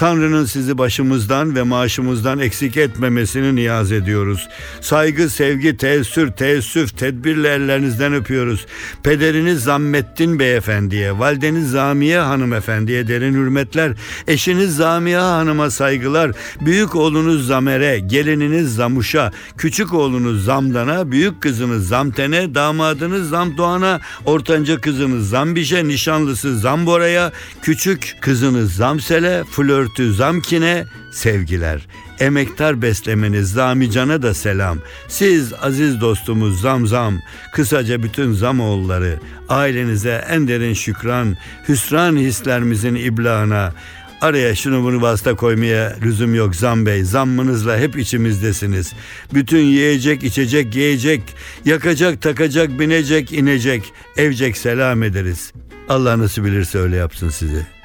Tanrı'nın 0.01 0.45
sizi 0.45 0.77
başımızdan 0.77 1.55
ve 1.55 1.63
maaşımızdan 1.63 2.39
eksik 2.39 2.77
etmemesini 2.77 3.55
niyaz 3.55 3.91
ediyoruz. 3.91 4.49
Saygı, 4.81 5.29
sevgi, 5.29 5.77
teessür, 5.77 6.31
teessüf, 6.31 6.97
tedbirle 6.97 7.49
ellerinizden 7.49 8.13
öpüyoruz. 8.13 8.65
Pederiniz 9.03 9.63
Zammettin 9.63 10.39
Beyefendi'ye, 10.39 11.19
valideniz 11.19 11.71
Zamiye 11.71 12.19
Hanımefendi'ye 12.19 13.07
derin 13.07 13.33
hürmetler, 13.33 13.93
eşiniz 14.27 14.75
Zamiye 14.75 15.17
Hanım'a 15.17 15.69
saygılar, 15.69 16.31
büyük 16.61 16.95
oğlunuz 16.95 17.47
Zamer'e, 17.47 17.99
gelininiz 17.99 18.75
Zamuş'a, 18.75 19.31
küçük 19.57 19.93
oğlunuz 19.93 20.45
Zamdan'a, 20.45 21.11
büyük 21.11 21.41
kızınız 21.41 21.87
Zamten'e, 21.87 22.55
damadınız 22.55 23.29
Zamdoğan'a, 23.29 23.99
ortanca 24.25 24.81
kızınız 24.81 25.29
Zambiş'e, 25.29 25.87
nişanlısı 25.87 26.59
Zambora'ya, 26.59 27.31
küçük 27.61 28.17
kızınız 28.21 28.75
Zamsel'e, 28.75 29.43
flörtü 29.91 30.13
Zamkin'e 30.13 30.85
sevgiler. 31.11 31.87
Emektar 32.19 32.81
beslemeniz 32.81 33.51
Zamican'a 33.51 34.21
da 34.21 34.33
selam. 34.33 34.77
Siz 35.07 35.53
aziz 35.61 36.01
dostumuz 36.01 36.61
Zamzam, 36.61 37.19
kısaca 37.53 38.03
bütün 38.03 38.33
Zamoğulları, 38.33 39.19
ailenize 39.49 40.25
en 40.29 40.47
derin 40.47 40.73
şükran, 40.73 41.37
hüsran 41.69 42.17
hislerimizin 42.17 42.95
iblağına, 42.95 43.73
Araya 44.21 44.55
şunu 44.55 44.83
bunu 44.83 45.01
vasıta 45.01 45.35
koymaya 45.35 45.95
lüzum 46.01 46.35
yok 46.35 46.55
Zam 46.55 46.85
Bey. 46.85 47.03
Zammınızla 47.03 47.77
hep 47.77 47.97
içimizdesiniz. 47.97 48.93
Bütün 49.33 49.59
yiyecek, 49.59 50.23
içecek, 50.23 50.71
giyecek, 50.71 51.21
yakacak, 51.65 52.21
takacak, 52.21 52.79
binecek, 52.79 53.33
inecek, 53.33 53.93
evcek 54.17 54.57
selam 54.57 55.03
ederiz. 55.03 55.53
Allah 55.89 56.19
nasıl 56.19 56.43
bilirse 56.43 56.79
öyle 56.79 56.95
yapsın 56.95 57.29
sizi. 57.29 57.80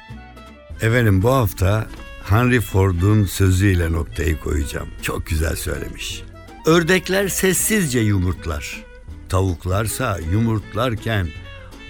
Efendim 0.81 1.21
bu 1.21 1.29
hafta 1.31 1.87
Henry 2.23 2.61
Ford'un 2.61 3.25
sözüyle 3.25 3.91
noktayı 3.91 4.39
koyacağım. 4.39 4.87
Çok 5.01 5.25
güzel 5.27 5.55
söylemiş. 5.55 6.23
Ördekler 6.65 7.27
sessizce 7.27 7.99
yumurtlar. 7.99 8.83
Tavuklarsa 9.29 10.19
yumurtlarken 10.31 11.27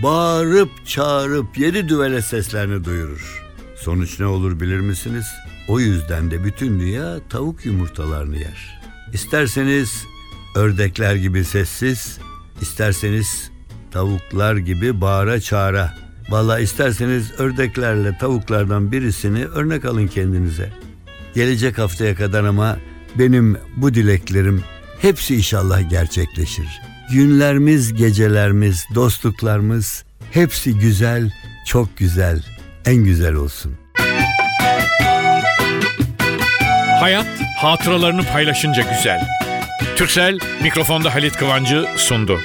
bağırıp 0.04 0.70
çağırıp 0.86 1.58
yedi 1.58 1.90
düvele 1.90 2.22
seslerini 2.22 2.86
duyurur. 2.86 3.44
Sonuç 3.76 4.20
ne 4.20 4.26
olur 4.26 4.60
bilir 4.60 4.80
misiniz? 4.80 5.26
O 5.68 5.80
yüzden 5.80 6.32
de 6.32 6.44
bütün 6.44 6.80
dünya 6.80 7.20
tavuk 7.30 7.66
yumurtalarını 7.66 8.38
yer. 8.38 8.82
İsterseniz 9.14 10.06
ördekler 10.56 11.16
gibi 11.16 11.46
sessiz, 11.46 12.20
isterseniz 12.62 13.52
tavuklar 13.92 14.58
gibi 14.58 15.02
bağıra 15.02 15.42
çağıra. 15.42 16.07
Valla 16.30 16.60
isterseniz 16.60 17.32
ördeklerle 17.40 18.18
tavuklardan 18.18 18.92
birisini 18.92 19.46
örnek 19.46 19.86
alın 19.86 20.08
kendinize. 20.08 20.70
Gelecek 21.36 21.78
haftaya 21.78 22.16
kadar 22.16 22.44
ama 22.44 22.78
benim 23.16 23.58
bu 23.76 23.94
dileklerim 23.94 24.64
hepsi 25.02 25.36
inşallah 25.36 25.90
gerçekleşir. 25.90 26.82
Günlerimiz, 27.12 27.94
gecelerimiz, 27.94 28.86
dostluklarımız 28.96 30.06
hepsi 30.32 30.80
güzel, 30.80 31.32
çok 31.66 31.98
güzel, 31.98 32.44
en 32.86 32.96
güzel 32.96 33.34
olsun. 33.34 33.78
Hayat 37.00 37.28
hatıralarını 37.58 38.24
paylaşınca 38.24 38.84
güzel. 38.98 39.28
Türksel 39.96 40.40
mikrofonda 40.64 41.16
Halit 41.16 41.38
Kıvancı 41.38 41.86
sundu. 41.98 42.40